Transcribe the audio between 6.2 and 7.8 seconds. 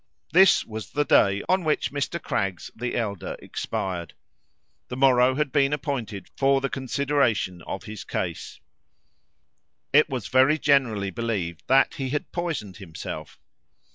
for the consideration